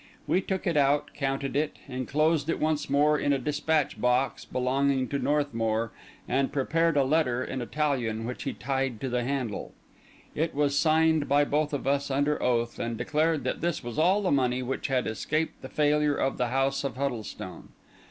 [0.25, 5.07] We took it out, counted it, enclosed it once more in a despatch box belonging
[5.09, 5.91] to Northmour,
[6.27, 9.73] and prepared a letter in Italian which he tied to the handle.
[10.33, 14.23] It was signed by both of us under oath, and declared that this was all
[14.23, 17.67] the money which had escaped the failure of the house of Huddlestone.